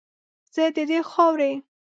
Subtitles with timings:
[0.53, 1.51] زه ددې خاورې